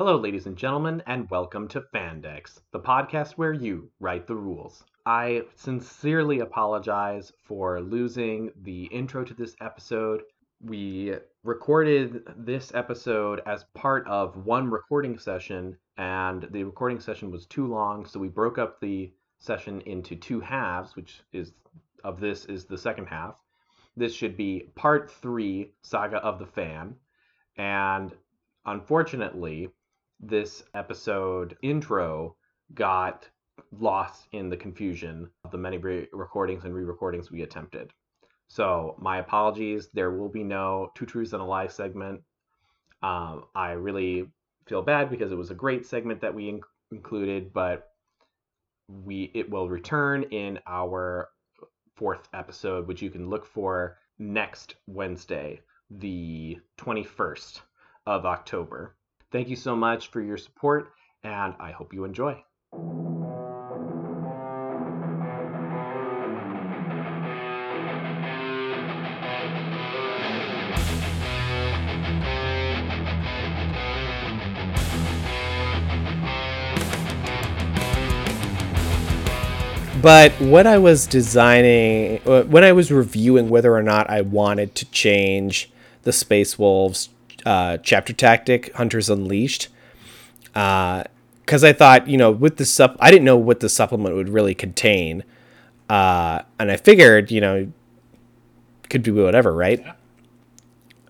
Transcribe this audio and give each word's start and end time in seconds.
Hello, 0.00 0.16
ladies 0.16 0.46
and 0.46 0.56
gentlemen, 0.56 1.02
and 1.06 1.28
welcome 1.30 1.68
to 1.68 1.82
Fandex, 1.94 2.62
the 2.72 2.80
podcast 2.80 3.32
where 3.32 3.52
you 3.52 3.90
write 4.00 4.26
the 4.26 4.34
rules. 4.34 4.82
I 5.04 5.42
sincerely 5.56 6.40
apologize 6.40 7.34
for 7.44 7.82
losing 7.82 8.50
the 8.62 8.84
intro 8.84 9.24
to 9.24 9.34
this 9.34 9.54
episode. 9.60 10.22
We 10.62 11.16
recorded 11.44 12.22
this 12.34 12.72
episode 12.74 13.42
as 13.44 13.66
part 13.74 14.08
of 14.08 14.46
one 14.46 14.70
recording 14.70 15.18
session, 15.18 15.76
and 15.98 16.48
the 16.50 16.64
recording 16.64 16.98
session 16.98 17.30
was 17.30 17.44
too 17.44 17.66
long, 17.66 18.06
so 18.06 18.18
we 18.18 18.28
broke 18.28 18.56
up 18.56 18.80
the 18.80 19.12
session 19.38 19.82
into 19.82 20.16
two 20.16 20.40
halves, 20.40 20.96
which 20.96 21.20
is 21.34 21.52
of 22.04 22.20
this 22.20 22.46
is 22.46 22.64
the 22.64 22.78
second 22.78 23.04
half. 23.04 23.34
This 23.98 24.14
should 24.14 24.38
be 24.38 24.70
part 24.74 25.10
three, 25.10 25.74
Saga 25.82 26.16
of 26.24 26.38
the 26.38 26.46
Fan. 26.46 26.94
And 27.58 28.14
unfortunately, 28.64 29.68
this 30.20 30.62
episode 30.74 31.56
intro 31.62 32.36
got 32.74 33.28
lost 33.72 34.26
in 34.32 34.48
the 34.48 34.56
confusion 34.56 35.30
of 35.44 35.50
the 35.50 35.58
many 35.58 35.78
re- 35.78 36.08
recordings 36.12 36.64
and 36.64 36.74
re-recordings 36.74 37.30
we 37.30 37.42
attempted. 37.42 37.92
So 38.48 38.96
my 38.98 39.18
apologies. 39.18 39.88
There 39.94 40.10
will 40.10 40.28
be 40.28 40.42
no 40.42 40.90
two 40.94 41.06
truths 41.06 41.32
and 41.32 41.42
a 41.42 41.44
lie 41.44 41.68
segment. 41.68 42.20
Um, 43.02 43.44
I 43.54 43.72
really 43.72 44.28
feel 44.66 44.82
bad 44.82 45.08
because 45.08 45.32
it 45.32 45.38
was 45.38 45.50
a 45.50 45.54
great 45.54 45.86
segment 45.86 46.20
that 46.20 46.34
we 46.34 46.48
in- 46.48 46.60
included, 46.90 47.52
but 47.52 47.88
we 48.88 49.30
it 49.34 49.48
will 49.48 49.68
return 49.68 50.24
in 50.24 50.58
our 50.66 51.28
fourth 51.94 52.28
episode, 52.34 52.88
which 52.88 53.02
you 53.02 53.10
can 53.10 53.30
look 53.30 53.46
for 53.46 53.98
next 54.18 54.74
Wednesday, 54.86 55.60
the 55.90 56.58
21st 56.78 57.60
of 58.06 58.26
October. 58.26 58.96
Thank 59.32 59.48
you 59.48 59.54
so 59.54 59.76
much 59.76 60.10
for 60.10 60.20
your 60.20 60.36
support, 60.36 60.92
and 61.22 61.54
I 61.60 61.70
hope 61.70 61.94
you 61.94 62.04
enjoy. 62.04 62.42
But 80.02 80.32
when 80.40 80.66
I 80.66 80.78
was 80.78 81.06
designing, 81.06 82.20
uh, 82.26 82.42
when 82.44 82.64
I 82.64 82.72
was 82.72 82.90
reviewing 82.90 83.48
whether 83.48 83.76
or 83.76 83.82
not 83.82 84.10
I 84.10 84.22
wanted 84.22 84.74
to 84.76 84.90
change 84.90 85.70
the 86.02 86.12
Space 86.12 86.58
Wolves 86.58 87.10
uh, 87.46 87.78
chapter 87.78 88.12
tactic, 88.12 88.72
Hunters 88.74 89.10
Unleashed, 89.10 89.68
because 90.52 91.64
uh, 91.64 91.68
I 91.68 91.72
thought, 91.72 92.08
you 92.08 92.16
know, 92.16 92.30
with 92.30 92.56
the 92.56 92.64
sup, 92.64 92.96
I 93.00 93.10
didn't 93.10 93.24
know 93.24 93.36
what 93.36 93.60
the 93.60 93.68
supplement 93.68 94.14
would 94.14 94.28
really 94.28 94.54
contain, 94.54 95.24
uh, 95.88 96.42
and 96.58 96.70
I 96.70 96.76
figured, 96.76 97.30
you 97.30 97.40
know, 97.40 97.72
could 98.88 99.02
be 99.02 99.10
whatever, 99.10 99.52
right? 99.52 99.80
Yeah 99.80 99.92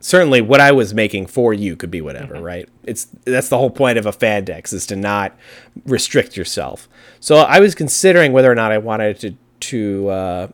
certainly 0.00 0.40
what 0.40 0.60
I 0.60 0.72
was 0.72 0.92
making 0.94 1.26
for 1.26 1.54
you 1.54 1.76
could 1.76 1.90
be 1.90 2.00
whatever, 2.00 2.34
mm-hmm. 2.34 2.44
right? 2.44 2.68
It's 2.84 3.06
that's 3.24 3.48
the 3.48 3.58
whole 3.58 3.70
point 3.70 3.98
of 3.98 4.06
a 4.06 4.12
Fandex 4.12 4.72
is 4.72 4.86
to 4.86 4.96
not 4.96 5.36
restrict 5.84 6.36
yourself. 6.36 6.88
So 7.20 7.36
I 7.36 7.60
was 7.60 7.74
considering 7.74 8.32
whether 8.32 8.50
or 8.50 8.54
not 8.54 8.72
I 8.72 8.78
wanted 8.78 9.20
to 9.20 9.36
to 9.60 10.08
uh, 10.08 10.48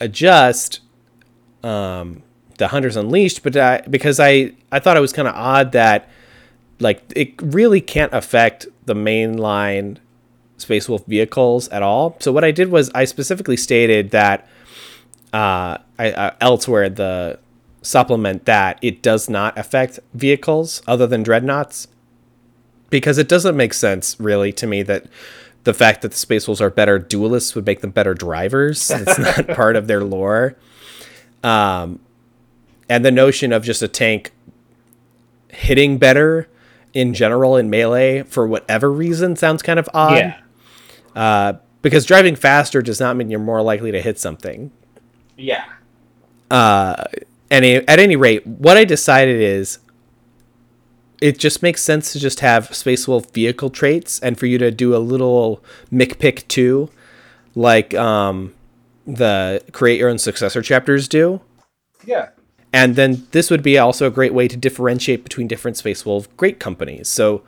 adjust 0.00 0.80
um, 1.62 2.22
the 2.58 2.68
Hunters 2.68 2.96
Unleashed, 2.96 3.42
but 3.42 3.56
I, 3.56 3.80
because 3.82 4.20
I 4.20 4.52
I 4.70 4.78
thought 4.78 4.96
it 4.96 5.00
was 5.00 5.12
kind 5.12 5.28
of 5.28 5.34
odd 5.34 5.72
that 5.72 6.08
like 6.80 7.02
it 7.14 7.34
really 7.40 7.80
can't 7.80 8.12
affect 8.12 8.66
the 8.84 8.94
mainline 8.94 9.98
Space 10.58 10.88
Wolf 10.88 11.04
vehicles 11.06 11.68
at 11.68 11.82
all. 11.82 12.16
So 12.20 12.32
what 12.32 12.44
I 12.44 12.50
did 12.50 12.70
was 12.70 12.90
I 12.94 13.04
specifically 13.04 13.56
stated 13.56 14.10
that 14.10 14.46
uh, 15.32 15.78
I, 15.98 16.12
uh, 16.12 16.34
elsewhere 16.40 16.88
the 16.88 17.38
supplement 17.82 18.46
that 18.46 18.78
it 18.82 19.02
does 19.02 19.28
not 19.28 19.56
affect 19.58 19.98
vehicles 20.14 20.82
other 20.86 21.06
than 21.06 21.22
dreadnoughts 21.22 21.88
because 22.88 23.18
it 23.18 23.28
doesn't 23.28 23.56
make 23.56 23.74
sense 23.74 24.18
really 24.18 24.52
to 24.52 24.66
me 24.66 24.82
that 24.82 25.06
the 25.64 25.74
fact 25.74 26.02
that 26.02 26.12
the 26.12 26.16
space 26.16 26.46
wolves 26.46 26.60
are 26.60 26.70
better 26.70 26.98
duelists 26.98 27.54
would 27.54 27.66
make 27.66 27.80
them 27.80 27.90
better 27.90 28.14
drivers 28.14 28.90
it's 28.90 29.18
not 29.18 29.48
part 29.56 29.76
of 29.76 29.86
their 29.86 30.02
lore 30.02 30.56
um, 31.42 32.00
and 32.88 33.04
the 33.04 33.10
notion 33.10 33.52
of 33.52 33.64
just 33.64 33.82
a 33.82 33.88
tank 33.88 34.32
hitting 35.48 35.98
better 35.98 36.48
in 36.92 37.14
general 37.14 37.56
in 37.56 37.70
melee 37.70 38.22
for 38.22 38.46
whatever 38.46 38.90
reason 38.90 39.36
sounds 39.36 39.62
kind 39.62 39.78
of 39.78 39.88
odd 39.94 40.16
yeah. 40.16 40.40
Uh, 41.14 41.52
because 41.82 42.04
driving 42.04 42.34
faster 42.34 42.82
does 42.82 42.98
not 42.98 43.16
mean 43.16 43.30
you're 43.30 43.38
more 43.38 43.62
likely 43.62 43.92
to 43.92 44.00
hit 44.00 44.18
something 44.18 44.70
yeah 45.36 45.64
uh, 46.50 47.04
any 47.50 47.76
at 47.88 47.98
any 47.98 48.16
rate, 48.16 48.46
what 48.46 48.76
I 48.76 48.84
decided 48.84 49.40
is 49.40 49.78
it 51.20 51.38
just 51.38 51.62
makes 51.62 51.82
sense 51.82 52.12
to 52.12 52.18
just 52.18 52.40
have 52.40 52.74
Space 52.74 53.08
Wolf 53.08 53.32
vehicle 53.32 53.70
traits 53.70 54.18
and 54.20 54.38
for 54.38 54.46
you 54.46 54.58
to 54.58 54.70
do 54.70 54.94
a 54.94 54.98
little 54.98 55.62
McPick 55.92 56.46
too, 56.48 56.90
like 57.54 57.94
um, 57.94 58.54
the 59.06 59.62
create 59.72 59.98
your 59.98 60.10
own 60.10 60.18
successor 60.18 60.62
chapters 60.62 61.08
do. 61.08 61.40
Yeah. 62.04 62.30
And 62.74 62.96
then 62.96 63.24
this 63.30 63.52
would 63.52 63.62
be 63.62 63.78
also 63.78 64.08
a 64.08 64.10
great 64.10 64.34
way 64.34 64.48
to 64.48 64.56
differentiate 64.56 65.22
between 65.22 65.46
different 65.46 65.76
Space 65.76 66.04
Wolf 66.04 66.36
great 66.36 66.58
companies. 66.58 67.08
So 67.08 67.44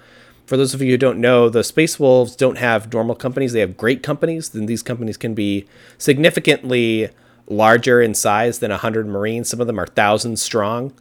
for 0.46 0.56
those 0.56 0.72
of 0.72 0.80
you 0.80 0.92
who 0.92 0.96
don't 0.96 1.20
know, 1.20 1.48
the 1.48 1.64
Space 1.64 1.98
Wolves 1.98 2.36
don't 2.36 2.58
have 2.58 2.92
normal 2.92 3.16
companies, 3.16 3.52
they 3.52 3.58
have 3.58 3.76
great 3.76 4.04
companies. 4.04 4.50
Then 4.50 4.66
these 4.66 4.84
companies 4.84 5.16
can 5.16 5.34
be 5.34 5.66
significantly 5.98 7.10
larger 7.48 8.00
in 8.00 8.14
size 8.14 8.60
than 8.60 8.70
100 8.70 9.08
Marines. 9.08 9.48
Some 9.48 9.60
of 9.60 9.66
them 9.66 9.80
are 9.80 9.88
thousands 9.88 10.42
strong. 10.42 10.92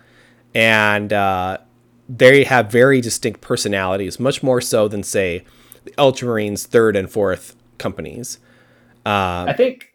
And 0.55 1.13
uh, 1.13 1.59
they 2.09 2.45
have 2.45 2.71
very 2.71 3.01
distinct 3.01 3.41
personalities, 3.41 4.19
much 4.19 4.41
more 4.41 4.59
so 4.59 4.87
than, 4.87 5.03
say, 5.03 5.45
the 5.83 5.91
Ultramarines' 5.99 6.65
third 6.65 6.95
and 6.95 7.11
fourth 7.11 7.55
companies. 7.77 8.39
Uh, 9.05 9.45
I 9.49 9.53
think. 9.55 9.91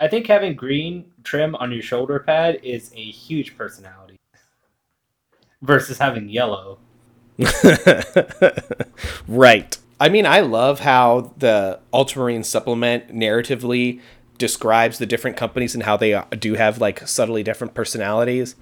I 0.00 0.08
think 0.08 0.26
having 0.26 0.54
green 0.54 1.12
trim 1.24 1.54
on 1.56 1.72
your 1.72 1.82
shoulder 1.82 2.20
pad 2.20 2.60
is 2.62 2.92
a 2.94 3.10
huge 3.10 3.56
personality 3.56 4.18
versus 5.62 5.98
having 5.98 6.28
yellow. 6.28 6.78
right. 9.28 9.78
I 9.98 10.08
mean, 10.08 10.26
I 10.26 10.40
love 10.40 10.80
how 10.80 11.32
the 11.36 11.80
Ultramarine 11.92 12.44
supplement 12.44 13.14
narratively 13.14 14.00
describes 14.38 14.98
the 14.98 15.06
different 15.06 15.36
companies 15.36 15.74
and 15.74 15.84
how 15.84 15.96
they 15.96 16.12
uh, 16.12 16.24
do 16.38 16.54
have 16.54 16.80
like 16.80 17.06
subtly 17.08 17.42
different 17.42 17.74
personalities, 17.74 18.56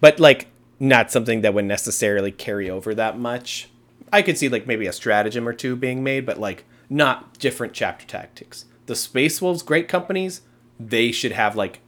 but 0.00 0.20
like 0.20 0.48
not 0.78 1.10
something 1.10 1.40
that 1.42 1.54
would 1.54 1.64
necessarily 1.64 2.32
carry 2.32 2.68
over 2.68 2.94
that 2.94 3.18
much. 3.18 3.68
I 4.12 4.22
could 4.22 4.36
see 4.36 4.48
like 4.48 4.66
maybe 4.66 4.86
a 4.86 4.92
stratagem 4.92 5.48
or 5.48 5.52
two 5.52 5.76
being 5.76 6.02
made, 6.02 6.26
but 6.26 6.38
like 6.38 6.64
not 6.90 7.38
different 7.38 7.72
chapter 7.72 8.06
tactics. 8.06 8.66
The 8.86 8.96
Space 8.96 9.40
Wolves, 9.40 9.62
great 9.62 9.88
companies, 9.88 10.42
they 10.78 11.12
should 11.12 11.32
have 11.32 11.56
like 11.56 11.80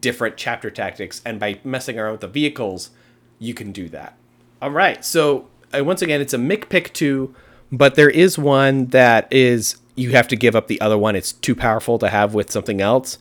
different 0.00 0.36
chapter 0.36 0.70
tactics, 0.70 1.22
and 1.24 1.38
by 1.38 1.60
messing 1.64 1.98
around 1.98 2.12
with 2.12 2.20
the 2.22 2.28
vehicles, 2.28 2.90
you 3.38 3.54
can 3.54 3.72
do 3.72 3.88
that. 3.90 4.16
All 4.62 4.70
right, 4.70 5.04
so 5.04 5.48
uh, 5.76 5.84
once 5.84 6.02
again, 6.02 6.20
it's 6.20 6.34
a 6.34 6.38
Mick 6.38 6.68
Pick 6.68 6.92
2, 6.94 7.34
but 7.72 7.94
there 7.94 8.10
is 8.10 8.38
one 8.38 8.86
that 8.86 9.30
is 9.32 9.76
you 9.96 10.10
have 10.10 10.28
to 10.28 10.36
give 10.36 10.56
up 10.56 10.66
the 10.66 10.80
other 10.80 10.98
one. 10.98 11.16
It's 11.16 11.32
too 11.32 11.54
powerful 11.54 11.98
to 11.98 12.08
have 12.08 12.34
with 12.34 12.50
something 12.50 12.80
else. 12.80 13.18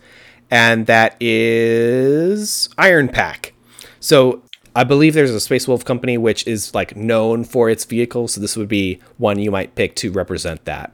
And 0.50 0.86
that 0.88 1.16
is 1.20 2.70
Iron 2.78 3.08
Pack. 3.08 3.54
So 4.00 4.44
I 4.76 4.84
believe 4.84 5.14
there's 5.14 5.32
a 5.32 5.40
Space 5.40 5.68
Wolf 5.68 5.86
company 5.86 6.18
which 6.18 6.46
is 6.48 6.74
like 6.74 6.96
known 6.96 7.44
for 7.44 7.70
its 7.70 7.86
vehicles. 7.86 8.34
So 8.34 8.42
this 8.42 8.58
would 8.58 8.68
be 8.68 9.00
one 9.18 9.40
you 9.40 9.52
might 9.52 9.76
pick 9.76 9.96
to 9.98 10.12
represent 10.12 10.66
that. 10.66 10.92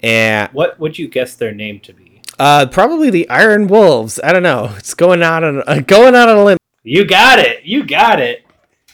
And 0.00 0.50
what 0.52 0.78
would 0.80 0.98
you 0.98 1.08
guess 1.08 1.34
their 1.34 1.54
name 1.54 1.80
to 1.80 1.92
be? 1.92 2.09
Uh, 2.40 2.64
probably 2.64 3.10
the 3.10 3.28
Iron 3.28 3.66
Wolves. 3.66 4.18
I 4.24 4.32
don't 4.32 4.42
know. 4.42 4.72
It's 4.78 4.94
going 4.94 5.22
out 5.22 5.44
on 5.44 5.62
uh, 5.66 5.80
going 5.86 6.14
out 6.14 6.30
on 6.30 6.38
a 6.38 6.44
limb. 6.44 6.56
You 6.82 7.04
got 7.04 7.38
it. 7.38 7.64
You 7.64 7.84
got 7.84 8.18
it. 8.18 8.46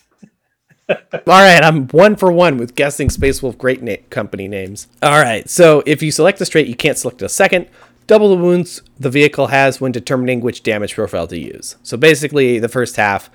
All 0.88 0.96
right, 1.26 1.62
I'm 1.62 1.86
one 1.88 2.16
for 2.16 2.32
one 2.32 2.58
with 2.58 2.74
guessing 2.74 3.08
Space 3.08 3.44
Wolf 3.44 3.56
Great 3.56 3.82
na- 3.82 4.02
Company 4.10 4.48
names. 4.48 4.88
All 5.00 5.20
right, 5.20 5.48
so 5.48 5.84
if 5.86 6.02
you 6.02 6.10
select 6.10 6.40
a 6.40 6.44
straight, 6.44 6.66
you 6.66 6.74
can't 6.74 6.98
select 6.98 7.22
a 7.22 7.28
second. 7.28 7.68
Double 8.08 8.30
the 8.30 8.42
wounds 8.42 8.82
the 8.98 9.10
vehicle 9.10 9.46
has 9.46 9.80
when 9.80 9.92
determining 9.92 10.40
which 10.40 10.64
damage 10.64 10.96
profile 10.96 11.28
to 11.28 11.38
use. 11.38 11.76
So 11.84 11.96
basically, 11.96 12.58
the 12.58 12.68
first 12.68 12.96
half 12.96 13.30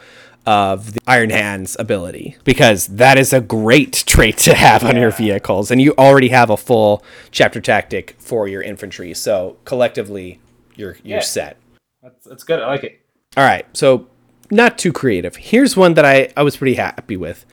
of 0.46 0.94
the 0.94 1.02
Iron 1.08 1.30
Hands 1.30 1.76
ability, 1.80 2.38
because 2.44 2.88
that 2.88 3.18
is 3.18 3.34
a 3.34 3.42
great 3.42 4.04
trait 4.08 4.38
to 4.40 4.54
have 4.56 4.84
yeah. 4.84 4.90
on 4.90 4.98
your 4.98 5.12
vehicles, 5.12 5.72
and 5.72 5.82
you 5.82 5.94
already 5.98 6.30
have 6.30 6.50
a 6.50 6.58
full 6.58 7.04
chapter 7.32 7.62
tactic 7.62 8.16
for 8.20 8.48
your 8.48 8.62
infantry. 8.62 9.14
So 9.14 9.58
collectively, 9.66 10.40
you're 10.76 10.98
you're 11.04 11.18
yeah. 11.18 11.22
set. 11.22 11.58
That's 12.02 12.26
that's 12.26 12.44
good. 12.44 12.60
I 12.60 12.68
like 12.68 12.84
it. 12.84 13.02
All 13.38 13.44
right, 13.44 13.66
so 13.74 14.08
not 14.50 14.78
too 14.78 14.92
creative. 14.92 15.38
Here's 15.38 15.78
one 15.78 15.94
that 15.94 16.06
I, 16.06 16.34
I 16.36 16.44
was 16.44 16.58
pretty 16.58 16.76
happy 16.76 17.16
with 17.16 17.46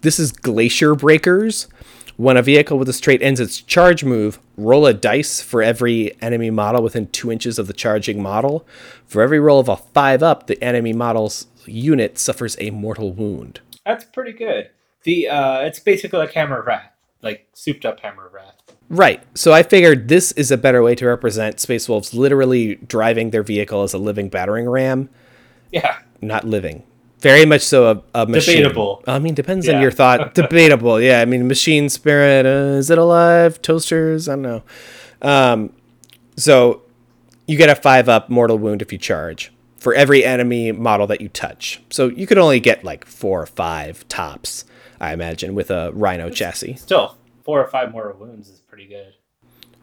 this 0.00 0.18
is 0.18 0.32
Glacier 0.32 0.94
Breakers. 0.94 1.68
When 2.16 2.36
a 2.36 2.42
vehicle 2.42 2.76
with 2.76 2.86
this 2.86 3.00
trait 3.00 3.22
ends 3.22 3.40
its 3.40 3.62
charge 3.62 4.04
move, 4.04 4.40
roll 4.58 4.84
a 4.84 4.92
dice 4.92 5.40
for 5.40 5.62
every 5.62 6.20
enemy 6.20 6.50
model 6.50 6.82
within 6.82 7.06
two 7.06 7.32
inches 7.32 7.58
of 7.58 7.66
the 7.66 7.72
charging 7.72 8.22
model. 8.22 8.66
For 9.06 9.22
every 9.22 9.40
roll 9.40 9.58
of 9.58 9.70
a 9.70 9.76
five 9.76 10.22
up, 10.22 10.46
the 10.46 10.62
enemy 10.62 10.92
model's 10.92 11.46
unit 11.66 12.18
suffers 12.18 12.56
a 12.60 12.70
mortal 12.70 13.12
wound. 13.12 13.60
That's 13.84 14.04
pretty 14.04 14.32
good. 14.32 14.70
The 15.04 15.28
uh, 15.28 15.60
it's 15.62 15.78
basically 15.80 16.18
like 16.18 16.32
Hammer 16.32 16.60
of 16.60 16.66
Wrath, 16.66 16.92
like 17.22 17.48
souped 17.54 17.84
up 17.86 18.00
Hammer 18.00 18.26
of 18.26 18.32
Wrath. 18.34 18.54
Right. 18.88 19.22
So 19.34 19.52
I 19.52 19.62
figured 19.62 20.08
this 20.08 20.32
is 20.32 20.50
a 20.50 20.56
better 20.56 20.82
way 20.82 20.94
to 20.96 21.06
represent 21.06 21.60
Space 21.60 21.88
Wolves 21.88 22.12
literally 22.12 22.74
driving 22.74 23.30
their 23.30 23.44
vehicle 23.44 23.82
as 23.84 23.94
a 23.94 23.98
living 23.98 24.28
battering 24.28 24.68
ram. 24.68 25.08
Yeah. 25.70 25.98
Not 26.20 26.44
living. 26.44 26.82
Very 27.20 27.46
much 27.46 27.60
so 27.62 27.90
a, 28.14 28.20
a 28.22 28.26
machine. 28.26 28.56
Debatable. 28.56 29.04
I 29.06 29.18
mean, 29.20 29.34
depends 29.34 29.66
Yeah. 29.68 29.76
on 29.76 29.82
your 29.82 29.92
thought. 29.92 30.34
Debatable. 30.34 31.00
Yeah. 31.00 31.20
I 31.20 31.24
mean, 31.24 31.46
machine 31.46 31.88
spirit. 31.88 32.46
Uh, 32.46 32.78
is 32.78 32.90
it 32.90 32.98
alive? 32.98 33.62
Toasters? 33.62 34.28
I 34.28 34.32
don't 34.32 34.42
know. 34.42 34.62
Um, 35.22 35.72
so 36.36 36.82
you 37.46 37.56
get 37.56 37.68
a 37.70 37.76
five 37.76 38.08
up 38.08 38.28
mortal 38.28 38.58
wound 38.58 38.82
if 38.82 38.90
you 38.92 38.98
charge 38.98 39.52
for 39.80 39.92
every 39.94 40.24
enemy 40.24 40.70
model 40.70 41.08
that 41.08 41.20
you 41.20 41.28
touch. 41.28 41.82
So 41.90 42.06
you 42.08 42.26
could 42.26 42.38
only 42.38 42.60
get 42.60 42.84
like 42.84 43.04
four 43.04 43.42
or 43.42 43.46
five 43.46 44.06
tops, 44.08 44.64
I 45.00 45.12
imagine, 45.12 45.54
with 45.56 45.70
a 45.70 45.90
Rhino 45.92 46.30
chassis. 46.30 46.76
Still, 46.76 47.16
four 47.44 47.60
or 47.60 47.66
five 47.66 47.90
mortal 47.90 48.16
wounds 48.20 48.48
is 48.48 48.60
pretty 48.60 48.86
good. 48.86 49.14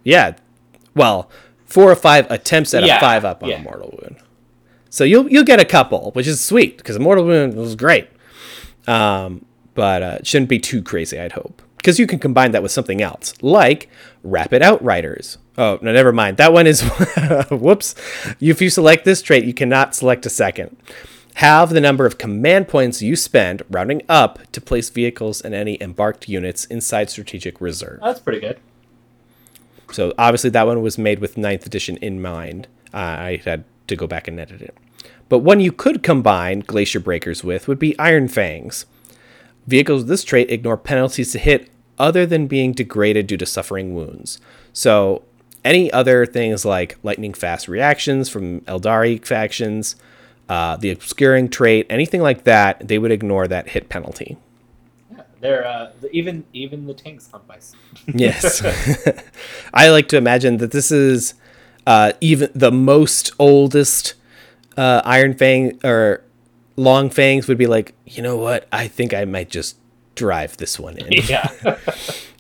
Yeah. 0.04 0.36
Well, 0.96 1.30
four 1.66 1.92
or 1.92 1.96
five 1.96 2.30
attempts 2.32 2.74
at 2.74 2.86
Yeah, 2.86 2.98
a 2.98 3.02
five 3.02 3.26
up 3.26 3.44
on 3.44 3.50
yeah. 3.50 3.58
a 3.60 3.62
mortal 3.64 4.00
wound. 4.02 4.18
So 4.90 5.04
you'll 5.04 5.30
you'll 5.30 5.44
get 5.44 5.60
a 5.60 5.66
couple, 5.66 6.12
which 6.12 6.28
is 6.28 6.40
sweet 6.40 6.78
because 6.78 6.96
a 6.96 7.00
mortal 7.00 7.26
wound 7.26 7.56
was 7.56 7.76
great. 7.76 8.08
Um, 8.88 9.46
but 9.74 10.02
uh, 10.02 10.18
it 10.20 10.28
shouldn't 10.28 10.50
be 10.50 10.60
too 10.60 10.82
crazy, 10.82 11.20
I'd 11.20 11.34
hope, 11.34 11.62
because 11.88 12.00
you 12.00 12.06
can 12.06 12.20
combine 12.20 12.52
that 12.52 12.62
with 12.62 12.74
something 12.74 13.02
else, 13.02 13.34
like 13.42 13.90
Rapid 14.22 14.62
Outriders. 14.62 15.38
Oh 15.58 15.80
no, 15.82 15.94
never 15.94 16.12
mind. 16.12 16.36
That 16.36 16.52
one 16.52 16.68
is 16.68 16.82
whoops. 17.50 17.96
If 18.42 18.62
you 18.62 18.70
select 18.70 19.06
this 19.06 19.22
trait, 19.22 19.46
you 19.46 19.54
cannot 19.54 19.96
select 19.96 20.26
a 20.26 20.30
second. 20.30 20.76
Have 21.36 21.70
the 21.70 21.80
number 21.80 22.06
of 22.06 22.18
command 22.18 22.68
points 22.68 23.02
you 23.02 23.16
spend 23.16 23.62
rounding 23.70 24.02
up 24.10 24.52
to 24.52 24.60
place 24.60 24.90
vehicles 24.90 25.40
and 25.40 25.56
any 25.56 25.82
embarked 25.82 26.28
units 26.28 26.66
inside 26.66 27.10
strategic 27.10 27.62
reserve. 27.62 28.02
That's 28.04 28.20
pretty 28.20 28.42
good. 28.42 28.60
So 29.94 30.14
obviously 30.18 30.50
that 30.50 30.68
one 30.68 30.82
was 30.82 30.98
made 30.98 31.20
with 31.20 31.36
9th 31.36 31.66
edition 31.66 31.96
in 32.02 32.22
mind. 32.22 32.68
Uh, 32.94 32.98
I 32.98 33.42
had 33.46 33.64
to 33.88 33.96
go 33.96 34.08
back 34.08 34.28
and 34.28 34.38
edit 34.38 34.62
it. 34.62 34.76
But 35.30 35.40
one 35.40 35.62
you 35.62 35.72
could 35.72 36.04
combine 36.04 36.60
Glacier 36.60 37.00
Breakers 37.00 37.46
with 37.46 37.70
would 37.70 37.80
be 37.80 37.98
Iron 37.98 38.28
Fangs. 38.28 38.86
Vehicles 39.68 40.02
with 40.02 40.10
this 40.10 40.24
trait 40.26 40.50
ignore 40.50 40.78
penalties 40.78 41.32
to 41.32 41.40
hit 41.40 41.70
other 41.98 42.26
than 42.26 42.48
being 42.48 42.74
degraded 42.74 43.28
due 43.28 43.38
to 43.38 43.46
suffering 43.46 43.96
wounds. 43.96 44.40
So 44.74 45.24
any 45.64 45.92
other 45.92 46.26
things 46.26 46.66
like 46.66 46.98
lightning 47.04 47.34
fast 47.34 47.68
reactions 47.68 48.30
from 48.30 48.62
Aeldari 48.62 49.24
factions, 49.26 49.96
uh, 50.50 50.78
the 50.78 50.92
obscuring 50.92 51.50
trait, 51.50 51.86
anything 51.90 52.22
like 52.22 52.46
that, 52.46 52.88
they 52.88 52.98
would 52.98 53.12
ignore 53.12 53.48
that 53.48 53.70
hit 53.70 53.90
penalty. 53.90 54.38
Yeah, 55.12 55.24
they're 55.42 55.68
uh, 55.68 55.92
even 56.12 56.46
even 56.54 56.88
the 56.88 56.94
tanks 56.94 57.30
hunt 57.30 57.48
by. 57.48 57.60
Yes. 58.14 58.64
I 59.74 59.90
like 59.90 60.08
to 60.10 60.18
imagine 60.18 60.58
that 60.58 60.72
this 60.72 60.92
is 60.92 61.34
uh, 61.86 62.14
even 62.22 62.50
the 62.54 62.72
most 62.72 63.32
oldest 63.40 64.14
uh, 64.78 65.02
Iron 65.04 65.34
Fang 65.34 65.80
or 65.84 66.24
Long 66.78 67.10
Fangs 67.10 67.48
would 67.48 67.58
be 67.58 67.66
like, 67.68 67.94
you 68.06 68.22
know 68.22 68.38
what? 68.38 68.68
I 68.72 68.88
think 68.88 69.14
I 69.14 69.26
might 69.26 69.50
just 69.50 69.78
drive 70.18 70.58
this 70.58 70.78
one 70.80 70.98
in. 70.98 71.08
Yeah, 71.30 71.50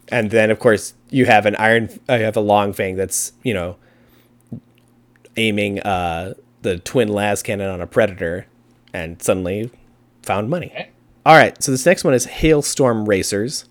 and 0.09 0.29
then, 0.31 0.51
of 0.51 0.59
course, 0.59 0.93
you 1.09 1.25
have 1.25 1.45
an 1.45 1.55
Iron, 1.55 1.89
uh, 2.09 2.15
you 2.15 2.25
have 2.25 2.35
a 2.37 2.41
Long 2.41 2.73
Fang 2.73 2.95
that's, 2.97 3.31
you 3.43 3.53
know, 3.53 3.77
aiming 5.37 5.79
uh, 5.81 6.33
the 6.63 6.77
twin 6.79 7.07
las 7.07 7.41
cannon 7.43 7.69
on 7.69 7.81
a 7.81 7.87
predator 7.87 8.47
and 8.93 9.21
suddenly 9.21 9.69
found 10.23 10.49
money. 10.49 10.67
Okay. 10.67 10.89
All 11.25 11.35
right, 11.35 11.61
so 11.61 11.71
this 11.71 11.85
next 11.85 12.03
one 12.03 12.13
is 12.13 12.25
Hailstorm 12.25 13.05
Racers. 13.07 13.65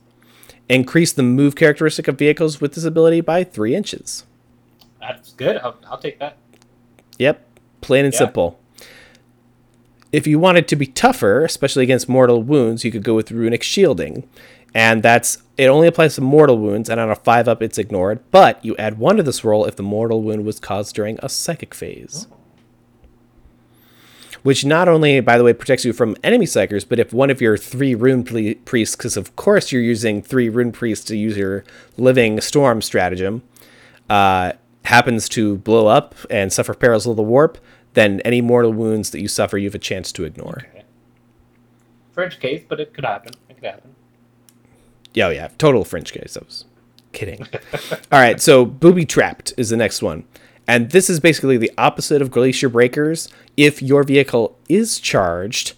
Increase 0.69 1.13
the 1.13 1.23
move 1.23 1.55
characteristic 1.57 2.07
of 2.09 2.19
vehicles 2.19 2.61
with 2.61 2.75
this 2.75 2.85
ability 2.85 3.21
by 3.23 3.45
three 3.45 3.75
inches. 3.75 4.25
that's 5.01 5.33
good. 5.33 5.57
I'll, 5.59 5.77
I'll 5.91 5.99
take 5.99 6.19
that. 6.19 6.37
Yep, 7.19 7.47
plain 7.81 8.05
and 8.05 8.13
Yeah. 8.13 8.19
simple. 8.19 8.59
If 10.13 10.27
you 10.27 10.39
wanted 10.39 10.69
to 10.69 10.77
be 10.77 10.87
tougher, 10.87 11.45
especially 11.45 11.83
against 11.83 12.09
mortal 12.09 12.43
wounds, 12.43 12.85
you 12.85 12.93
could 12.93 13.03
go 13.03 13.15
with 13.15 13.31
runic 13.31 13.63
shielding. 13.63 14.29
And 14.75 15.03
that's 15.03 15.39
it 15.57 15.69
only 15.69 15.89
applies 15.89 16.17
to 16.17 16.21
mortal 16.21 16.59
wounds, 16.59 16.91
and 16.91 17.01
on 17.01 17.11
a 17.11 17.17
five 17.17 17.49
up 17.49 17.63
it's 17.63 17.79
ignored, 17.79 18.21
but 18.31 18.63
you 18.63 18.77
add 18.77 18.99
one 18.99 19.17
to 19.17 19.23
this 19.23 19.43
roll 19.43 19.65
if 19.65 19.77
the 19.77 19.83
mortal 19.83 20.23
wound 20.23 20.45
was 20.45 20.61
caused 20.61 20.95
during 20.95 21.19
a 21.23 21.31
psychic 21.31 21.75
phase. 21.75 22.27
Which 24.43 24.65
not 24.65 24.87
only, 24.87 25.19
by 25.21 25.39
the 25.39 25.45
way, 25.45 25.55
protects 25.55 25.85
you 25.85 25.95
from 25.95 26.15
enemy 26.23 26.45
psykers, 26.45 26.87
but 26.87 26.99
if 26.99 27.13
one 27.13 27.31
of 27.31 27.41
your 27.41 27.57
three 27.57 27.95
rune 27.95 28.23
priests, 28.67 28.95
because 28.97 29.17
of 29.17 29.35
course 29.35 29.73
you're 29.73 29.83
using 29.83 30.23
three 30.23 30.51
rune 30.51 30.73
priests 30.73 31.07
to 31.07 31.17
use 31.17 31.39
your 31.39 31.65
living 31.97 32.41
storm 32.43 32.83
stratagem, 32.83 33.43
uh, 34.11 34.53
happens 34.85 35.29
to 35.31 35.57
blow 35.59 35.87
up 35.87 36.15
and 36.31 36.53
suffer 36.53 36.75
perils 36.75 37.07
of 37.07 37.17
the 37.17 37.23
warp, 37.23 37.59
then 37.97 38.21
any 38.27 38.43
mortal 38.43 38.75
wounds 38.75 39.09
that 39.11 39.21
you 39.21 39.27
suffer, 39.27 39.57
you 39.57 39.67
have 39.67 39.75
a 39.75 39.79
chance 39.79 40.13
to 40.13 40.25
ignore. 40.25 40.67
Okay. 40.69 40.85
French 42.13 42.39
case, 42.39 42.63
but 42.69 42.79
it 42.79 42.93
could 42.93 43.07
happen. 43.07 43.33
It 43.49 43.55
could 43.55 43.65
happen. 43.65 43.95
Yeah, 45.15 45.29
oh 45.29 45.31
yeah, 45.31 45.49
total 45.57 45.83
French 45.83 46.13
case. 46.13 46.37
I 46.37 46.45
was 46.45 46.67
kidding. 47.13 47.47
All 48.13 48.21
right, 48.21 48.39
so 48.39 48.67
booby 48.67 49.07
trapped 49.07 49.55
is 49.57 49.71
the 49.71 49.79
next 49.79 50.03
one, 50.03 50.25
and 50.69 50.91
this 50.91 51.09
is 51.09 51.21
basically 51.21 51.57
the 51.57 51.73
opposite 51.79 52.21
of 52.21 52.31
glacier 52.31 52.69
breakers. 52.69 53.31
If 53.57 53.81
your 53.81 54.03
vehicle 54.03 54.59
is 54.69 55.01
charged, 55.01 55.73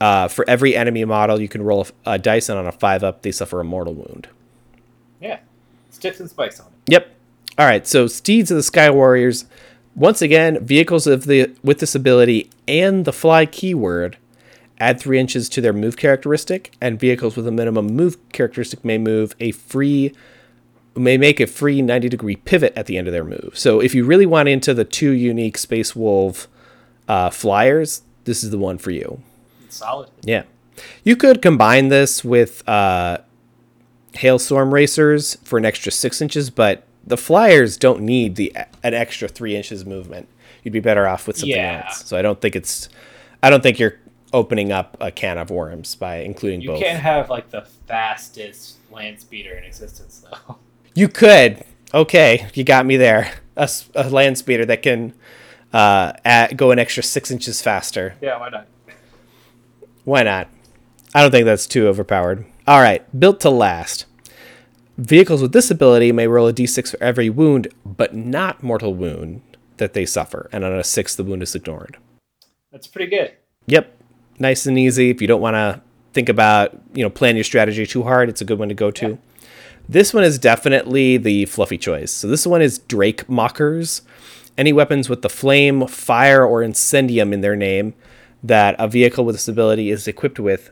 uh, 0.00 0.28
for 0.28 0.48
every 0.48 0.76
enemy 0.76 1.04
model, 1.04 1.40
you 1.40 1.48
can 1.48 1.62
roll 1.62 1.88
a, 2.06 2.12
a 2.12 2.18
dice, 2.20 2.48
and 2.48 2.58
on 2.58 2.68
a 2.68 2.72
five 2.72 3.02
up, 3.02 3.22
they 3.22 3.32
suffer 3.32 3.58
a 3.58 3.64
mortal 3.64 3.94
wound. 3.94 4.28
Yeah, 5.20 5.40
sticks 5.90 6.20
and 6.20 6.30
spikes 6.30 6.60
on 6.60 6.66
it. 6.66 6.92
Yep. 6.92 7.08
All 7.58 7.66
right. 7.66 7.84
So 7.84 8.06
steeds 8.06 8.50
of 8.52 8.56
the 8.56 8.62
Sky 8.62 8.90
Warriors. 8.90 9.44
Once 9.94 10.22
again, 10.22 10.64
vehicles 10.64 11.06
of 11.06 11.26
the 11.26 11.54
with 11.62 11.78
this 11.80 11.94
ability 11.94 12.48
and 12.66 13.04
the 13.04 13.12
fly 13.12 13.44
keyword 13.44 14.16
add 14.82 14.98
three 14.98 15.18
inches 15.18 15.48
to 15.48 15.60
their 15.60 15.72
move 15.72 15.96
characteristic, 15.96 16.74
and 16.80 16.98
vehicles 16.98 17.36
with 17.36 17.46
a 17.46 17.52
minimum 17.52 17.86
move 17.86 18.16
characteristic 18.30 18.84
may 18.84 18.98
move 18.98 19.34
a 19.38 19.52
free 19.52 20.12
may 20.94 21.16
make 21.16 21.40
a 21.40 21.46
free 21.46 21.80
90 21.80 22.08
degree 22.08 22.36
pivot 22.36 22.72
at 22.76 22.86
the 22.86 22.98
end 22.98 23.06
of 23.06 23.12
their 23.12 23.24
move. 23.24 23.52
So 23.54 23.80
if 23.80 23.94
you 23.94 24.04
really 24.04 24.26
want 24.26 24.48
into 24.48 24.74
the 24.74 24.84
two 24.84 25.12
unique 25.12 25.56
Space 25.56 25.96
Wolf 25.96 26.48
uh, 27.08 27.30
flyers, 27.30 28.02
this 28.24 28.44
is 28.44 28.50
the 28.50 28.58
one 28.58 28.76
for 28.76 28.90
you. 28.90 29.22
Solid. 29.68 30.10
Yeah. 30.22 30.42
You 31.04 31.16
could 31.16 31.40
combine 31.40 31.88
this 31.88 32.24
with 32.24 32.66
uh, 32.68 33.18
Hailstorm 34.14 34.74
Racers 34.74 35.36
for 35.44 35.58
an 35.58 35.64
extra 35.64 35.92
six 35.92 36.20
inches, 36.20 36.50
but 36.50 36.84
the 37.06 37.16
Flyers 37.16 37.76
don't 37.76 38.00
need 38.02 38.36
the 38.36 38.54
an 38.82 38.94
extra 38.94 39.28
three 39.28 39.56
inches 39.56 39.84
movement. 39.84 40.28
You'd 40.62 40.72
be 40.72 40.80
better 40.80 41.06
off 41.08 41.26
with 41.26 41.36
something 41.38 41.56
Yeah. 41.56 41.84
else. 41.86 42.06
So 42.06 42.16
I 42.16 42.22
don't 42.22 42.40
think 42.40 42.54
it's, 42.56 42.88
I 43.42 43.50
don't 43.50 43.62
think 43.62 43.78
you're 43.78 43.96
opening 44.32 44.70
up 44.72 44.96
a 45.00 45.10
can 45.10 45.36
of 45.38 45.50
worms 45.50 45.94
by 45.96 46.16
including 46.18 46.60
You 46.62 46.68
both. 46.68 46.78
You 46.78 46.86
can't 46.86 47.00
have 47.02 47.28
like 47.28 47.50
the 47.50 47.62
fastest 47.86 48.76
land 48.90 49.20
speeder 49.20 49.54
in 49.56 49.64
existence, 49.64 50.24
though. 50.30 50.56
You 50.94 51.08
could. 51.08 51.64
Okay, 51.94 52.46
you 52.54 52.64
got 52.64 52.84
me 52.84 52.96
there. 52.98 53.32
A 53.56 53.68
land 54.10 54.36
speeder 54.38 54.66
that 54.66 54.82
can 54.82 55.14
uh, 55.72 56.12
add, 56.24 56.56
go 56.58 56.70
an 56.70 56.78
extra 56.78 57.02
six 57.02 57.30
inches 57.30 57.62
faster. 57.62 58.14
yeah, 58.20 58.38
why 58.38 58.50
not? 58.50 58.66
Why 60.04 60.22
not? 60.22 60.48
I 61.14 61.22
don't 61.22 61.30
think 61.30 61.44
that's 61.46 61.66
too 61.66 61.86
overpowered. 61.88 62.44
All 62.66 62.80
right, 62.80 63.04
built 63.18 63.40
to 63.40 63.50
last. 63.50 64.04
Vehicles 65.02 65.42
with 65.42 65.50
this 65.50 65.68
ability 65.68 66.12
may 66.12 66.28
roll 66.28 66.46
a 66.46 66.52
d6 66.52 66.92
for 66.92 67.02
every 67.02 67.28
wound, 67.28 67.66
but 67.84 68.14
not 68.14 68.62
mortal 68.62 68.94
wound 68.94 69.42
that 69.78 69.94
they 69.94 70.06
suffer, 70.06 70.48
and 70.52 70.64
on 70.64 70.72
a 70.72 70.84
six, 70.84 71.16
the 71.16 71.24
wound 71.24 71.42
is 71.42 71.56
ignored. 71.56 71.96
That's 72.70 72.86
pretty 72.86 73.10
good. 73.10 73.32
Yep, 73.66 73.96
nice 74.38 74.64
and 74.64 74.78
easy. 74.78 75.10
If 75.10 75.20
you 75.20 75.26
don't 75.26 75.40
want 75.40 75.54
to 75.54 75.80
think 76.12 76.28
about, 76.28 76.80
you 76.94 77.02
know, 77.02 77.10
plan 77.10 77.34
your 77.34 77.42
strategy 77.42 77.84
too 77.84 78.04
hard, 78.04 78.28
it's 78.28 78.42
a 78.42 78.44
good 78.44 78.60
one 78.60 78.68
to 78.68 78.74
go 78.74 78.92
to. 78.92 79.18
This 79.88 80.14
one 80.14 80.22
is 80.22 80.38
definitely 80.38 81.16
the 81.16 81.46
fluffy 81.46 81.78
choice. 81.78 82.12
So 82.12 82.28
this 82.28 82.46
one 82.46 82.62
is 82.62 82.78
Drake 82.78 83.28
Mockers. 83.28 84.02
Any 84.56 84.72
weapons 84.72 85.08
with 85.08 85.22
the 85.22 85.28
flame, 85.28 85.88
fire, 85.88 86.46
or 86.46 86.60
incendium 86.60 87.32
in 87.32 87.40
their 87.40 87.56
name 87.56 87.94
that 88.40 88.76
a 88.78 88.86
vehicle 88.86 89.24
with 89.24 89.34
this 89.34 89.48
ability 89.48 89.90
is 89.90 90.06
equipped 90.06 90.38
with 90.38 90.70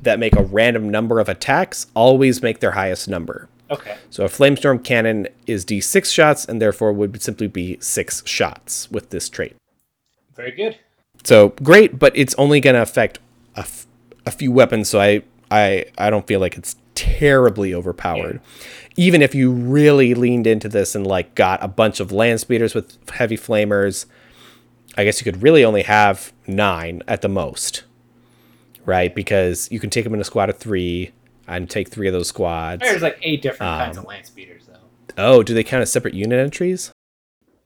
that 0.00 0.18
make 0.18 0.34
a 0.36 0.42
random 0.42 0.88
number 0.88 1.20
of 1.20 1.28
attacks 1.28 1.86
always 1.94 2.42
make 2.42 2.60
their 2.60 2.72
highest 2.72 3.08
number. 3.08 3.48
Okay. 3.70 3.96
So 4.10 4.24
a 4.24 4.28
flamestorm 4.28 4.84
cannon 4.84 5.28
is 5.46 5.64
d6 5.64 6.12
shots 6.12 6.44
and 6.44 6.60
therefore 6.60 6.92
would 6.92 7.22
simply 7.22 7.46
be 7.46 7.78
six 7.80 8.22
shots 8.26 8.90
with 8.90 9.10
this 9.10 9.28
trait. 9.28 9.56
Very 10.34 10.50
good. 10.50 10.78
So 11.22 11.50
great, 11.62 11.98
but 11.98 12.16
it's 12.16 12.34
only 12.34 12.60
going 12.60 12.74
to 12.74 12.82
affect 12.82 13.18
a, 13.56 13.60
f- 13.60 13.86
a 14.26 14.30
few 14.30 14.52
weapons. 14.52 14.88
So 14.88 15.00
I 15.00 15.22
I 15.50 15.86
I 15.96 16.10
don't 16.10 16.26
feel 16.26 16.40
like 16.40 16.56
it's 16.56 16.76
terribly 16.94 17.74
overpowered. 17.74 18.40
Even 18.96 19.22
if 19.22 19.34
you 19.34 19.50
really 19.50 20.14
leaned 20.14 20.46
into 20.46 20.68
this 20.68 20.94
and 20.94 21.06
like 21.06 21.34
got 21.34 21.62
a 21.62 21.68
bunch 21.68 22.00
of 22.00 22.12
land 22.12 22.40
speeders 22.40 22.74
with 22.74 22.96
heavy 23.10 23.36
flamers, 23.36 24.06
I 24.96 25.04
guess 25.04 25.20
you 25.20 25.24
could 25.24 25.42
really 25.42 25.64
only 25.64 25.82
have 25.82 26.32
nine 26.46 27.02
at 27.08 27.22
the 27.22 27.28
most, 27.28 27.84
right? 28.84 29.14
Because 29.14 29.68
you 29.70 29.80
can 29.80 29.90
take 29.90 30.04
them 30.04 30.14
in 30.14 30.20
a 30.20 30.24
squad 30.24 30.50
of 30.50 30.58
three 30.58 31.12
and 31.46 31.68
take 31.68 31.88
three 31.88 32.06
of 32.06 32.12
those 32.12 32.28
squads. 32.28 32.80
There's 32.82 33.02
like 33.02 33.18
eight 33.22 33.42
different 33.42 33.72
Um, 33.72 33.78
kinds 33.78 33.98
of 33.98 34.04
land 34.04 34.26
speeders, 34.26 34.62
though. 34.66 34.78
Oh, 35.18 35.42
do 35.42 35.54
they 35.54 35.62
count 35.64 35.82
as 35.82 35.92
separate 35.92 36.14
unit 36.14 36.38
entries? 36.38 36.90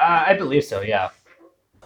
Uh, 0.00 0.25
I 0.26 0.34
believe 0.34 0.64
so. 0.64 0.80
Yeah. 0.80 1.10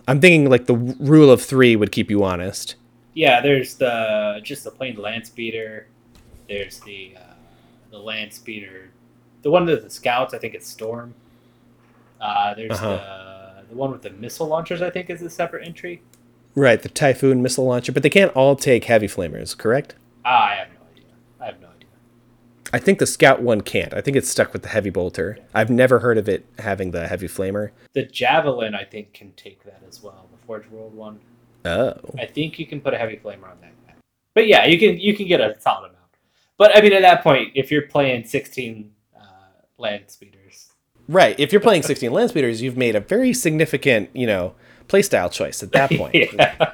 I'm 0.08 0.20
thinking 0.20 0.50
like 0.50 0.66
the 0.66 0.74
rule 0.74 1.30
of 1.30 1.40
three 1.42 1.76
would 1.76 1.92
keep 1.92 2.10
you 2.10 2.24
honest. 2.24 2.74
Yeah. 3.14 3.40
There's 3.40 3.74
the 3.76 4.40
just 4.42 4.64
the 4.64 4.70
plain 4.70 4.96
land 4.96 5.26
speeder. 5.26 5.86
There's 6.48 6.80
the 6.80 7.14
uh, 7.16 7.34
the 7.90 7.98
land 7.98 8.32
speeder. 8.32 8.90
The 9.42 9.50
one 9.50 9.64
with 9.66 9.82
the 9.84 9.90
scouts, 9.90 10.34
I 10.34 10.38
think 10.38 10.54
it's 10.54 10.68
Storm. 10.68 11.14
Uh, 12.20 12.54
there's 12.54 12.72
Uh-huh. 12.72 12.96
the 13.60 13.68
the 13.70 13.74
one 13.76 13.90
with 13.92 14.02
the 14.02 14.10
missile 14.10 14.46
launchers. 14.48 14.82
I 14.82 14.90
think 14.90 15.08
is 15.08 15.22
a 15.22 15.30
separate 15.30 15.66
entry. 15.66 16.02
Right, 16.54 16.82
the 16.82 16.88
Typhoon 16.88 17.42
missile 17.42 17.64
launcher, 17.64 17.92
but 17.92 18.02
they 18.02 18.10
can't 18.10 18.34
all 18.36 18.56
take 18.56 18.84
heavy 18.84 19.06
flamers, 19.06 19.56
correct? 19.56 19.94
Ah, 20.24 20.50
I 20.50 20.54
have 20.56 20.68
no 20.68 20.80
idea. 20.92 21.10
I 21.40 21.46
have 21.46 21.60
no 21.60 21.68
idea. 21.68 21.88
I 22.72 22.78
think 22.78 22.98
the 22.98 23.06
Scout 23.06 23.42
one 23.42 23.62
can't. 23.62 23.94
I 23.94 24.00
think 24.00 24.16
it's 24.16 24.28
stuck 24.28 24.52
with 24.52 24.62
the 24.62 24.68
heavy 24.68 24.90
bolter. 24.90 25.38
I've 25.54 25.70
never 25.70 26.00
heard 26.00 26.18
of 26.18 26.28
it 26.28 26.46
having 26.58 26.90
the 26.90 27.08
heavy 27.08 27.26
flamer. 27.26 27.70
The 27.94 28.04
javelin, 28.04 28.74
I 28.74 28.84
think, 28.84 29.14
can 29.14 29.32
take 29.32 29.64
that 29.64 29.82
as 29.88 30.02
well. 30.02 30.28
The 30.30 30.46
Forge 30.46 30.68
World 30.68 30.94
one. 30.94 31.20
Oh. 31.64 31.94
I 32.18 32.26
think 32.26 32.58
you 32.58 32.66
can 32.66 32.80
put 32.80 32.92
a 32.92 32.98
heavy 32.98 33.16
flamer 33.16 33.44
on 33.44 33.58
that 33.60 33.72
guy. 33.86 33.94
But 34.34 34.46
yeah, 34.46 34.66
you 34.66 34.78
can 34.78 34.98
you 34.98 35.16
can 35.16 35.26
get 35.26 35.40
a 35.40 35.58
solid 35.60 35.90
amount. 35.90 35.98
But 36.58 36.76
I 36.76 36.80
mean, 36.80 36.92
at 36.92 37.02
that 37.02 37.22
point, 37.22 37.52
if 37.54 37.70
you're 37.70 37.82
playing 37.82 38.24
16 38.24 38.90
uh, 39.16 39.20
land 39.78 40.04
speeders, 40.08 40.72
Right. 41.08 41.38
If 41.38 41.52
you're 41.52 41.60
playing 41.60 41.82
16 41.82 42.12
land 42.12 42.30
speeders, 42.30 42.62
you've 42.62 42.76
made 42.76 42.94
a 42.94 43.00
very 43.00 43.34
significant, 43.34 44.10
you 44.14 44.26
know, 44.26 44.54
playstyle 44.92 45.30
choice 45.32 45.62
at 45.62 45.72
that 45.72 45.90
point. 45.96 46.14
yeah, 46.14 46.72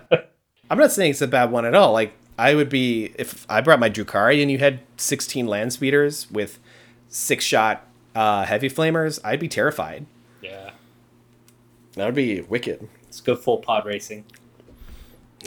I'm 0.71 0.79
not 0.79 0.91
saying 0.93 1.13
it's 1.13 1.23
a 1.23 1.27
bad 1.29 1.51
one 1.51 1.65
at 1.65 1.75
all. 1.75 1.93
Like 1.93 2.13
I 2.39 2.55
would 2.55 2.69
be 2.69 3.13
if 3.19 3.47
I 3.49 3.61
brought 3.61 3.79
my 3.81 3.89
Drukhari 3.91 4.43
and 4.43 4.51
you 4.51 4.59
had 4.59 4.81
16 4.97 5.47
land 5.47 5.73
speeders 5.73 6.31
with 6.31 6.59
six 7.09 7.45
shot 7.45 7.87
uh, 8.15 8.45
heavy 8.45 8.69
flamers, 8.69 9.19
I'd 9.25 9.41
be 9.41 9.49
terrified. 9.49 10.07
yeah, 10.43 10.71
That 11.95 12.07
would 12.07 12.15
be 12.15 12.41
wicked. 12.43 12.89
let's 13.05 13.21
go 13.21 13.35
full 13.37 13.59
pod 13.59 13.87
racing. 13.87 14.25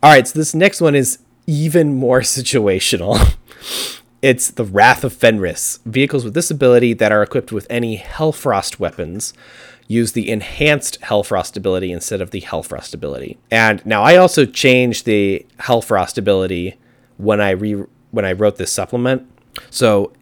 All 0.00 0.10
right, 0.12 0.28
so 0.28 0.38
this 0.38 0.54
next 0.54 0.80
one 0.80 0.94
is 0.94 1.18
even 1.46 1.94
more 1.94 2.20
situational. 2.36 3.34
It's 4.20 4.50
the 4.50 4.64
Wrath 4.64 5.04
of 5.04 5.12
Fenris. 5.12 5.78
Vehicles 5.84 6.24
with 6.24 6.34
this 6.34 6.50
ability 6.50 6.92
that 6.94 7.12
are 7.12 7.22
equipped 7.22 7.52
with 7.52 7.68
any 7.70 7.98
Hellfrost 7.98 8.80
weapons 8.80 9.32
use 9.86 10.12
the 10.12 10.28
enhanced 10.28 11.00
Hellfrost 11.02 11.56
ability 11.56 11.92
instead 11.92 12.20
of 12.20 12.32
the 12.32 12.40
Hellfrost 12.40 12.94
ability. 12.94 13.38
And 13.50 13.84
now 13.86 14.02
I 14.02 14.16
also 14.16 14.44
changed 14.44 15.06
the 15.06 15.46
Hellfrost 15.60 16.18
ability 16.18 16.78
when 17.16 17.40
I 17.40 17.50
re 17.50 17.84
when 18.10 18.24
I 18.24 18.32
wrote 18.32 18.56
this 18.56 18.72
supplement. 18.72 19.30
So 19.70 20.12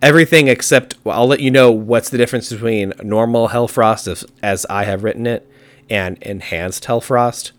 everything 0.00 0.48
except 0.48 0.94
well, 1.04 1.20
I'll 1.20 1.26
let 1.26 1.40
you 1.40 1.50
know 1.50 1.70
what's 1.70 2.08
the 2.08 2.18
difference 2.18 2.50
between 2.50 2.94
normal 3.02 3.50
Hellfrost 3.50 4.08
as, 4.10 4.24
as 4.42 4.64
I 4.70 4.84
have 4.84 5.04
written 5.04 5.26
it 5.26 5.46
and 5.90 6.16
enhanced 6.22 6.84
Hellfrost. 6.84 7.52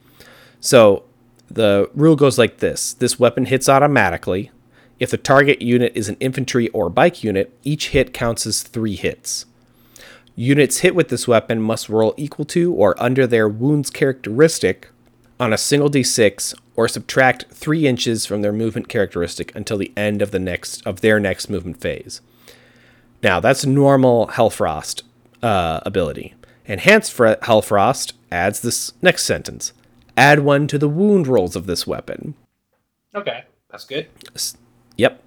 So 0.60 1.04
the 1.48 1.92
rule 1.94 2.15
goes 2.15 2.39
like 2.39 2.58
this 2.58 2.94
this 2.94 3.20
weapon 3.20 3.46
hits 3.46 3.70
automatically. 3.70 4.50
If 4.99 5.11
the 5.11 5.17
target 5.17 5.61
unit 5.61 5.91
is 5.95 6.07
an 6.07 6.17
infantry 6.19 6.69
or 6.69 6.89
bike 6.89 7.23
unit, 7.23 7.57
each 7.63 7.89
hit 7.89 8.13
counts 8.13 8.45
as 8.47 8.63
three 8.63 8.95
hits. 8.95 9.45
Units 10.35 10.79
hit 10.79 10.95
with 10.95 11.09
this 11.09 11.27
weapon 11.27 11.61
must 11.61 11.89
roll 11.89 12.13
equal 12.17 12.45
to 12.45 12.73
or 12.73 13.01
under 13.01 13.25
their 13.25 13.47
wounds 13.47 13.89
characteristic 13.89 14.89
on 15.39 15.53
a 15.53 15.57
single 15.57 15.89
d6 15.89 16.53
or 16.75 16.87
subtract 16.87 17.45
3 17.51 17.87
inches 17.87 18.25
from 18.25 18.41
their 18.41 18.51
movement 18.51 18.89
characteristic 18.89 19.53
until 19.55 19.77
the 19.77 19.93
end 19.95 20.21
of 20.21 20.31
the 20.31 20.39
next 20.39 20.85
of 20.85 21.01
their 21.01 21.19
next 21.19 21.49
movement 21.49 21.79
phase. 21.79 22.21
Now, 23.23 23.39
that's 23.39 23.65
normal 23.65 24.27
Hellfrost 24.27 25.03
uh, 25.41 25.79
ability. 25.85 26.35
Enhanced 26.65 27.11
for 27.13 27.35
Hellfrost 27.37 28.13
adds 28.31 28.61
this 28.61 28.93
next 29.01 29.23
sentence. 29.23 29.73
Add 30.17 30.39
one 30.39 30.67
to 30.67 30.77
the 30.77 30.89
wound 30.89 31.27
rolls 31.27 31.55
of 31.55 31.65
this 31.65 31.85
weapon. 31.85 32.35
Okay, 33.13 33.45
that's 33.69 33.85
good. 33.85 34.07
Yep. 34.97 35.21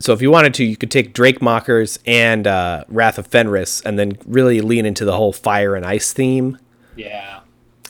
So 0.00 0.12
if 0.12 0.20
you 0.20 0.30
wanted 0.30 0.54
to, 0.54 0.64
you 0.64 0.76
could 0.76 0.90
take 0.90 1.14
Drake 1.14 1.40
Mockers 1.40 1.98
and 2.06 2.46
uh, 2.46 2.84
Wrath 2.88 3.18
of 3.18 3.26
Fenris 3.26 3.80
and 3.82 3.98
then 3.98 4.18
really 4.26 4.60
lean 4.60 4.84
into 4.86 5.04
the 5.04 5.16
whole 5.16 5.32
fire 5.32 5.74
and 5.76 5.86
ice 5.86 6.12
theme 6.12 6.58
Yeah, 6.96 7.40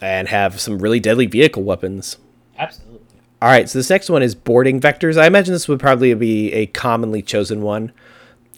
and 0.01 0.29
have 0.29 0.61
some 0.61 0.79
really 0.79 1.01
deadly 1.01 1.27
vehicle 1.27 1.63
weapons. 1.63 2.19
absolutely. 2.59 3.01
All 3.43 3.51
right, 3.51 3.69
so 3.69 3.79
this 3.79 3.91
next 3.91 4.09
one 4.09 4.23
is 4.23 4.35
boarding 4.35 4.81
vectors. 4.81 5.21
I 5.21 5.27
imagine 5.27 5.53
this 5.53 5.69
would 5.69 5.81
probably 5.81 6.15
be 6.15 6.53
a 6.53 6.67
commonly 6.67 7.21
chosen 7.21 7.61
one. 7.63 7.93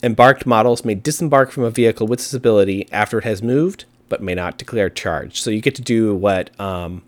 Embarked 0.03 0.47
models 0.47 0.85
may 0.85 0.95
disembark 0.95 1.51
from 1.51 1.65
a 1.65 1.71
vehicle 1.71 2.07
with 2.07 2.19
this 2.21 2.35
ability 2.35 2.87
after 2.93 3.19
it 3.19 3.25
has 3.25 3.43
moved, 3.43 3.85
but 4.09 4.23
may 4.23 4.35
not 4.35 4.59
declare 4.59 4.89
charge. 4.91 5.41
So 5.41 5.51
you 5.51 5.61
get 5.61 5.75
to 5.77 5.83
do 5.83 6.15
what 6.15 6.51
um, 6.61 7.03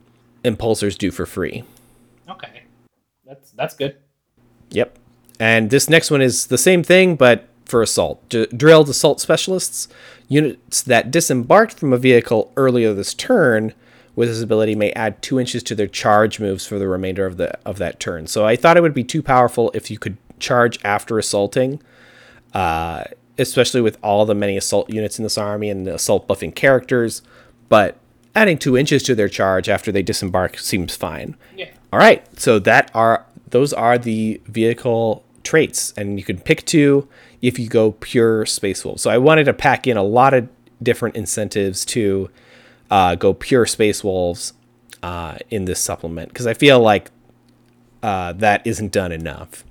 impulsors 0.45 0.99
do 0.99 1.11
for 1.13 1.25
free. 1.27 1.63
Okay, 2.29 2.63
that's 3.25 3.51
that's 3.53 3.77
good. 3.77 3.97
Yep. 4.71 4.98
And 5.39 5.71
this 5.71 5.89
next 5.89 6.11
one 6.11 6.21
is 6.21 6.47
the 6.47 6.59
same 6.59 6.83
thing, 6.83 7.17
but 7.17 7.49
for 7.65 7.83
assault. 7.83 8.27
D- 8.29 8.47
drilled 8.57 8.89
assault 8.89 9.21
specialists, 9.21 9.89
units 10.29 10.83
that 10.83 11.11
disembarked 11.11 11.79
from 11.79 11.93
a 11.93 11.99
vehicle 11.99 12.53
earlier 12.57 12.93
this 12.93 13.15
turn 13.15 13.75
with 14.17 14.29
this 14.29 14.43
ability 14.43 14.75
may 14.75 14.91
add 14.93 15.23
two 15.23 15.39
inches 15.39 15.63
to 15.63 15.77
their 15.77 15.87
charge 15.87 16.41
moves 16.41 16.67
for 16.67 16.79
the 16.79 16.89
remainder 16.89 17.25
of 17.25 17.37
the 17.37 17.57
of 17.65 17.79
that 17.79 18.01
turn. 18.01 18.27
So 18.27 18.45
I 18.45 18.57
thought 18.57 18.77
it 18.77 18.83
would 18.83 18.95
be 18.95 19.05
too 19.05 19.23
powerful 19.23 19.71
if 19.75 19.91
you 19.93 19.99
could 19.99 20.17
charge 20.41 20.79
after 20.85 21.19
assaulting, 21.19 21.81
uh, 22.53 23.05
especially 23.39 23.81
with 23.81 23.97
all 24.03 24.27
the 24.27 24.35
many 24.35 24.57
assault 24.57 24.91
units 24.91 25.21
in 25.21 25.23
this 25.23 25.39
army 25.39 25.71
and 25.71 25.87
the 25.87 25.95
assault 25.95 26.27
buffing 26.27 26.53
characters. 26.53 27.23
But 27.69 27.97
adding 28.35 28.59
two 28.59 28.77
inches 28.77 29.05
to 29.05 29.15
their 29.15 29.29
charge 29.29 29.69
after 29.69 29.93
they 29.93 30.03
disembark 30.03 30.59
seems 30.59 30.97
fine. 30.97 31.37
Yeah, 31.57 31.71
All 31.93 32.01
right, 32.01 32.27
so 32.41 32.59
that 32.59 32.91
are 32.95 33.25
those 33.51 33.73
are 33.73 33.99
the 33.99 34.41
vehicle 34.47 35.25
traits, 35.49 35.95
and 35.97 36.19
you 36.19 36.25
can 36.25 36.39
pick 36.39 36.67
two 36.67 37.09
if 37.41 37.59
you 37.59 37.69
go 37.69 37.93
pure 37.93 38.45
Space 38.45 38.85
Wolves. 38.85 39.03
So 39.03 39.11
I 39.11 39.17
wanted 39.17 39.45
to 39.45 39.55
pack 39.55 39.87
in 39.87 39.97
a 39.97 40.03
lot 40.03 40.35
of 40.35 40.47
different 40.83 41.17
incentives 41.17 41.87
to 41.87 42.29
uh, 42.91 43.15
go 43.15 43.33
pure 43.33 43.65
Space 43.65 44.05
Wolves 44.05 44.53
uh, 45.03 45.39
in 45.49 45.65
this 45.65 45.81
supplement 45.81 46.29
because 46.29 46.47
I 46.47 46.53
feel 46.53 46.81
like 46.81 47.11
uh, 48.03 48.35
that 48.35 48.67
isn't 48.67 48.93
done 48.93 49.11
enough. 49.11 49.65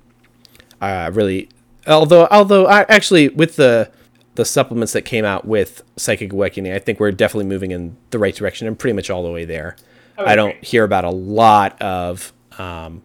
Uh, 0.80 1.12
really, 1.14 1.48
although 1.86 2.26
although 2.30 2.66
I, 2.66 2.80
actually 2.88 3.28
with 3.28 3.54
the 3.54 3.90
the 4.34 4.44
supplements 4.44 4.92
that 4.94 5.02
came 5.02 5.24
out 5.24 5.44
with 5.44 5.82
Psychic 5.96 6.32
Awakening, 6.32 6.72
I 6.72 6.80
think 6.80 6.98
we're 6.98 7.12
definitely 7.12 7.46
moving 7.46 7.70
in 7.70 7.96
the 8.10 8.18
right 8.18 8.34
direction 8.34 8.66
and 8.66 8.76
pretty 8.76 8.94
much 8.94 9.10
all 9.10 9.22
the 9.22 9.30
way 9.30 9.44
there. 9.44 9.76
I 10.16 10.32
I 10.32 10.36
don't 10.36 10.56
hear 10.64 10.82
about 10.82 11.04
a 11.04 11.10
lot 11.10 11.80
of 11.80 12.32
um, 12.58 13.02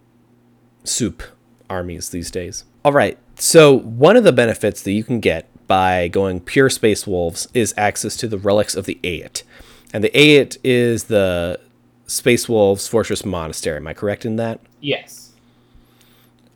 soup 0.82 1.22
armies 1.70 2.10
these 2.10 2.30
days. 2.30 2.64
All 2.84 2.92
right. 2.92 3.18
So, 3.36 3.78
one 3.78 4.16
of 4.16 4.24
the 4.24 4.32
benefits 4.32 4.82
that 4.82 4.92
you 4.92 5.02
can 5.04 5.20
get 5.20 5.48
by 5.66 6.08
going 6.08 6.40
pure 6.40 6.70
Space 6.70 7.06
Wolves 7.06 7.48
is 7.54 7.74
access 7.76 8.16
to 8.18 8.28
the 8.28 8.38
relics 8.38 8.74
of 8.74 8.84
the 8.86 8.98
Aett. 9.02 9.42
And 9.92 10.04
the 10.04 10.10
Aett 10.10 10.58
is 10.62 11.04
the 11.04 11.58
Space 12.06 12.48
Wolves 12.48 12.86
Fortress 12.86 13.24
Monastery. 13.24 13.78
Am 13.78 13.86
I 13.86 13.94
correct 13.94 14.24
in 14.24 14.36
that? 14.36 14.60
yes. 14.80 15.20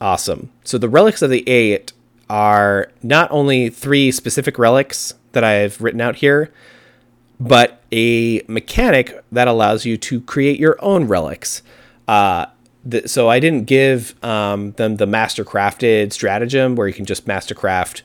Awesome. 0.00 0.50
So 0.62 0.78
the 0.78 0.88
relics 0.88 1.22
of 1.22 1.30
the 1.30 1.48
eight 1.48 1.92
are 2.30 2.92
not 3.02 3.28
only 3.32 3.68
three 3.68 4.12
specific 4.12 4.56
relics 4.56 5.14
that 5.32 5.42
I've 5.42 5.80
written 5.80 6.00
out 6.00 6.16
here, 6.16 6.52
but 7.40 7.82
a 7.90 8.42
mechanic 8.46 9.20
that 9.32 9.48
allows 9.48 9.84
you 9.84 9.96
to 9.96 10.20
create 10.20 10.60
your 10.60 10.76
own 10.80 11.08
relics. 11.08 11.62
Uh, 12.06 12.46
th- 12.88 13.08
so 13.08 13.28
I 13.28 13.40
didn't 13.40 13.64
give 13.64 14.22
um, 14.24 14.72
them 14.72 14.96
the 14.96 15.06
master 15.06 15.44
crafted 15.44 16.12
stratagem 16.12 16.74
where 16.76 16.88
you 16.88 16.94
can 16.94 17.04
just 17.04 17.26
master 17.26 17.54
craft 17.54 18.02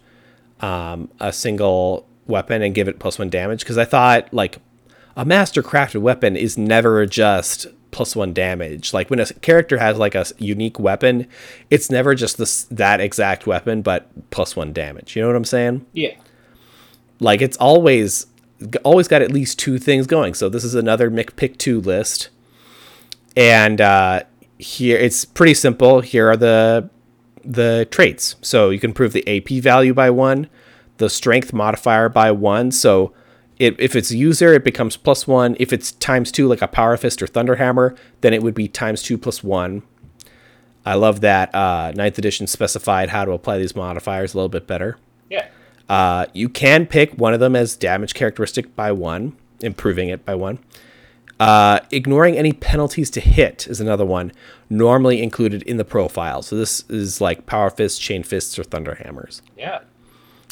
um, 0.60 1.10
a 1.20 1.34
single 1.34 2.08
weapon 2.27 2.62
and 2.62 2.74
give 2.74 2.88
it 2.88 3.00
plus 3.00 3.20
one 3.20 3.30
damage 3.30 3.60
because 3.60 3.77
I 3.77 3.86
thought 3.86 4.34
like 4.34 4.60
a 5.15 5.25
master 5.25 5.62
crafted 5.62 6.01
weapon 6.01 6.36
is 6.36 6.58
never 6.58 7.06
just 7.06 7.68
plus 7.92 8.15
one 8.15 8.34
damage. 8.34 8.94
Like 8.94 9.10
when 9.10 9.20
a 9.20 9.25
character 9.25 9.77
has 9.77 9.98
like 9.98 10.15
a 10.15 10.25
unique 10.38 10.80
weapon, 10.80 11.27
it's 11.70 11.89
never 11.89 12.15
just 12.15 12.38
this 12.38 12.63
that 12.65 13.00
exact 13.00 13.48
weapon, 13.48 13.82
but 13.82 14.10
plus 14.32 14.56
one 14.56 14.74
damage. 14.74 15.15
You 15.15 15.22
know 15.22 15.30
what 15.30 15.38
I'm 15.38 15.46
saying? 15.46 15.86
Yeah. 15.94 16.15
Like 17.20 17.42
it's 17.42 17.58
always 17.58 18.27
always 18.84 19.08
got 19.08 19.22
at 19.22 19.32
least 19.32 19.60
two 19.60 19.77
things 19.77 20.08
going. 20.08 20.34
So 20.34 20.50
this 20.50 20.63
is 20.63 20.75
another 20.75 21.10
Mick 21.10 21.36
Pick 21.36 21.58
two 21.58 21.80
list, 21.80 22.30
and 23.38 23.80
uh, 23.80 24.24
here 24.63 24.98
it's 24.98 25.25
pretty 25.25 25.53
simple. 25.53 26.01
Here 26.01 26.29
are 26.29 26.38
the 26.38 26.89
the 27.43 27.88
traits. 27.91 28.36
So 28.41 28.70
you 28.70 28.79
can 28.79 28.91
improve 28.91 29.13
the 29.13 29.27
AP 29.27 29.62
value 29.62 29.93
by 29.93 30.10
one, 30.10 30.48
the 30.98 31.10
strength 31.10 31.53
modifier 31.53 32.10
by 32.10 32.32
one. 32.32 32.72
So 32.72 33.13
it, 33.60 33.75
if 33.79 33.96
it's 33.96 34.12
user, 34.12 34.53
it 34.53 34.63
becomes 34.63 34.98
plus 34.98 35.27
one. 35.27 35.55
If 35.60 35.74
it's 35.74 35.91
times 35.91 36.32
two, 36.32 36.48
like 36.48 36.62
a 36.62 36.67
power 36.67 36.98
fist 36.98 37.22
or 37.22 37.27
thunder 37.27 37.55
hammer, 37.55 37.96
then 38.22 38.34
it 38.34 38.41
would 38.41 38.55
be 38.55 38.67
times 38.67 39.03
two 39.03 39.17
plus 39.17 39.43
one. 39.43 39.84
I 40.86 40.96
love 40.96 41.22
that 41.22 41.53
uh, 41.53 41.91
ninth 41.96 42.17
edition 42.17 42.48
specified 42.48 43.10
how 43.10 43.25
to 43.25 43.32
apply 43.32 43.58
these 43.58 43.75
modifiers 43.75 44.34
a 44.34 44.38
little 44.38 44.50
bit 44.50 44.67
better. 44.67 44.98
Yeah. 45.29 45.48
Uh, 45.88 46.25
you 46.34 46.50
can 46.50 46.86
pick 46.86 47.13
one 47.13 47.34
of 47.34 47.39
them 47.39 47.55
as 47.55 47.75
damage 47.75 48.13
characteristic 48.13 48.75
by 48.75 48.91
one, 48.91 49.38
improving 49.62 50.10
it 50.10 50.25
by 50.25 50.36
one. 50.36 50.60
Uh, 51.43 51.81
ignoring 51.91 52.38
any 52.38 52.53
penalties 52.53 53.09
to 53.09 53.19
hit 53.19 53.67
is 53.67 53.81
another 53.81 54.05
one, 54.05 54.31
normally 54.69 55.21
included 55.21 55.62
in 55.63 55.75
the 55.75 55.83
profile. 55.83 56.41
So 56.41 56.55
this 56.55 56.89
is 56.89 57.19
like 57.19 57.45
power 57.45 57.69
fists, 57.69 58.00
chain 58.00 58.23
fists, 58.23 58.57
or 58.57 58.63
thunder 58.63 58.95
hammers. 58.95 59.41
Yeah. 59.57 59.81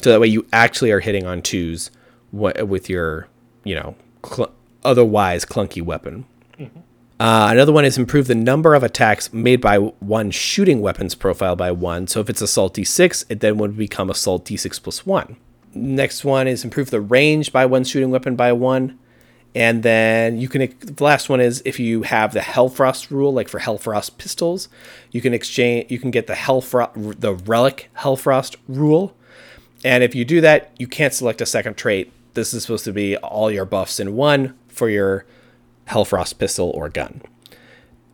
So 0.02 0.10
that 0.10 0.20
way 0.20 0.26
you 0.26 0.44
actually 0.52 0.90
are 0.90 1.00
hitting 1.00 1.24
on 1.24 1.40
twos 1.40 1.90
with 2.30 2.90
your, 2.90 3.26
you 3.64 3.74
know, 3.74 3.94
cl- 4.22 4.52
otherwise 4.84 5.46
clunky 5.46 5.80
weapon. 5.80 6.26
Uh, 6.60 7.48
another 7.50 7.72
one 7.72 7.86
is 7.86 7.96
improve 7.96 8.26
the 8.26 8.34
number 8.34 8.74
of 8.74 8.82
attacks 8.82 9.32
made 9.32 9.62
by 9.62 9.78
one 9.78 10.30
shooting 10.30 10.82
weapons 10.82 11.14
profile 11.14 11.56
by 11.56 11.70
one. 11.70 12.06
So 12.06 12.20
if 12.20 12.28
it's 12.28 12.42
assault 12.42 12.74
d6, 12.74 13.24
it 13.30 13.40
then 13.40 13.56
would 13.56 13.78
become 13.78 14.10
assault 14.10 14.44
d6 14.44 14.82
plus 14.82 15.06
one. 15.06 15.38
Next 15.72 16.22
one 16.22 16.46
is 16.46 16.64
improve 16.64 16.90
the 16.90 17.00
range 17.00 17.50
by 17.50 17.64
one 17.64 17.84
shooting 17.84 18.10
weapon 18.10 18.36
by 18.36 18.52
one. 18.52 18.98
And 19.54 19.82
then 19.82 20.38
you 20.38 20.48
can, 20.48 20.74
the 20.80 21.04
last 21.04 21.28
one 21.28 21.40
is 21.40 21.62
if 21.64 21.78
you 21.78 22.02
have 22.02 22.32
the 22.32 22.40
Hellfrost 22.40 23.10
rule, 23.10 23.32
like 23.32 23.48
for 23.48 23.60
Hellfrost 23.60 24.16
pistols, 24.16 24.68
you 25.10 25.20
can 25.20 25.34
exchange, 25.34 25.90
you 25.90 25.98
can 25.98 26.10
get 26.10 26.26
the 26.26 26.34
Hellfrost, 26.34 27.20
the 27.20 27.34
Relic 27.34 27.90
Hellfrost 27.98 28.56
rule. 28.66 29.14
And 29.84 30.02
if 30.02 30.14
you 30.14 30.24
do 30.24 30.40
that, 30.40 30.72
you 30.78 30.86
can't 30.86 31.12
select 31.12 31.40
a 31.40 31.46
second 31.46 31.76
trait. 31.76 32.12
This 32.34 32.54
is 32.54 32.62
supposed 32.62 32.84
to 32.86 32.92
be 32.92 33.16
all 33.18 33.50
your 33.50 33.66
buffs 33.66 34.00
in 34.00 34.16
one 34.16 34.54
for 34.68 34.88
your 34.88 35.26
Hellfrost 35.88 36.38
pistol 36.38 36.70
or 36.70 36.88
gun. 36.88 37.20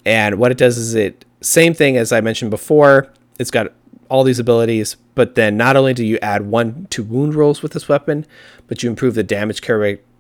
And 0.05 0.39
what 0.39 0.51
it 0.51 0.59
does 0.59 0.77
is 0.77 0.95
it 0.95 1.25
same 1.41 1.73
thing 1.73 1.97
as 1.97 2.11
I 2.11 2.21
mentioned 2.21 2.51
before. 2.51 3.13
It's 3.39 3.53
got 3.53 3.73
all 4.09 4.25
these 4.25 4.39
abilities, 4.39 4.97
but 5.15 5.35
then 5.35 5.57
not 5.57 5.77
only 5.77 5.95
do 5.95 6.05
you 6.05 6.19
add 6.21 6.47
one 6.47 6.87
to 6.91 7.03
wound 7.03 7.35
rolls 7.35 7.63
with 7.63 7.73
this 7.73 7.89
weapon, 7.89 8.27
but 8.67 8.83
you 8.83 8.91
improve 8.91 9.15
the 9.15 9.23
damage 9.23 9.63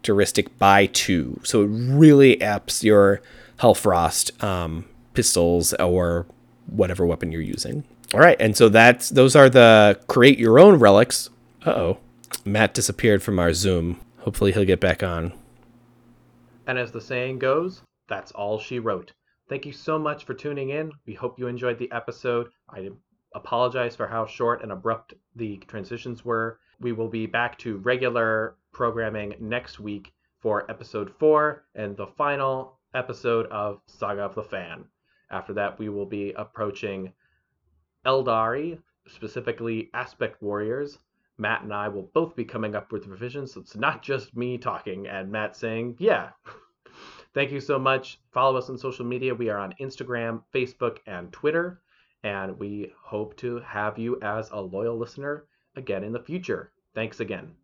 characteristic 0.08 0.58
by 0.58 0.86
two. 0.86 1.38
So 1.44 1.62
it 1.62 1.66
really 1.66 2.40
ups 2.42 2.82
your 2.82 3.20
Hellfrost 3.58 4.42
um, 4.42 4.86
pistols 5.12 5.74
or 5.74 6.26
whatever 6.66 7.04
weapon 7.04 7.30
you're 7.30 7.42
using. 7.42 7.84
All 8.14 8.20
right, 8.20 8.40
and 8.40 8.56
so 8.56 8.70
that's 8.70 9.10
those 9.10 9.36
are 9.36 9.50
the 9.50 10.00
create 10.06 10.38
your 10.38 10.58
own 10.58 10.78
relics. 10.78 11.28
Uh 11.66 11.70
oh, 11.70 11.98
Matt 12.46 12.72
disappeared 12.72 13.22
from 13.22 13.38
our 13.38 13.52
Zoom. 13.52 14.00
Hopefully 14.20 14.50
he'll 14.52 14.64
get 14.64 14.80
back 14.80 15.02
on. 15.02 15.34
And 16.66 16.78
as 16.78 16.90
the 16.90 17.00
saying 17.02 17.38
goes, 17.38 17.82
that's 18.08 18.32
all 18.32 18.58
she 18.58 18.78
wrote. 18.78 19.12
Thank 19.50 19.66
you 19.66 19.72
so 19.72 19.98
much 19.98 20.24
for 20.24 20.32
tuning 20.32 20.70
in. 20.70 20.90
We 21.06 21.12
hope 21.12 21.38
you 21.38 21.48
enjoyed 21.48 21.78
the 21.78 21.92
episode. 21.92 22.48
I 22.70 22.88
apologize 23.34 23.94
for 23.94 24.06
how 24.06 24.24
short 24.26 24.62
and 24.62 24.72
abrupt 24.72 25.12
the 25.36 25.58
transitions 25.68 26.24
were. 26.24 26.60
We 26.80 26.92
will 26.92 27.08
be 27.08 27.26
back 27.26 27.58
to 27.58 27.76
regular 27.78 28.54
programming 28.78 29.34
next 29.40 29.80
week 29.80 30.12
for 30.38 30.70
episode 30.70 31.12
4 31.18 31.64
and 31.74 31.96
the 31.96 32.06
final 32.06 32.78
episode 32.94 33.46
of 33.46 33.80
Saga 33.86 34.22
of 34.22 34.36
the 34.36 34.42
Fan. 34.44 34.84
After 35.32 35.52
that, 35.54 35.80
we 35.80 35.88
will 35.88 36.06
be 36.06 36.32
approaching 36.34 37.12
Aeldari, 38.06 38.80
specifically 39.08 39.90
Aspect 39.94 40.40
Warriors. 40.40 40.96
Matt 41.38 41.62
and 41.62 41.74
I 41.74 41.88
will 41.88 42.08
both 42.14 42.36
be 42.36 42.44
coming 42.44 42.76
up 42.76 42.92
with 42.92 43.08
revisions, 43.08 43.52
so 43.52 43.60
it's 43.60 43.74
not 43.74 44.00
just 44.00 44.36
me 44.36 44.56
talking 44.58 45.08
and 45.08 45.32
Matt 45.32 45.56
saying, 45.56 45.96
yeah. 45.98 46.30
Thank 47.34 47.50
you 47.50 47.60
so 47.60 47.80
much. 47.80 48.20
Follow 48.30 48.56
us 48.56 48.70
on 48.70 48.78
social 48.78 49.04
media. 49.04 49.34
We 49.34 49.50
are 49.50 49.58
on 49.58 49.74
Instagram, 49.80 50.44
Facebook, 50.54 50.98
and 51.04 51.32
Twitter. 51.32 51.82
And 52.22 52.56
we 52.60 52.92
hope 53.02 53.36
to 53.38 53.58
have 53.58 53.98
you 53.98 54.20
as 54.22 54.50
a 54.52 54.60
loyal 54.60 54.96
listener 54.96 55.46
again 55.74 56.04
in 56.04 56.12
the 56.12 56.22
future. 56.22 56.70
Thanks 56.94 57.18
again. 57.18 57.56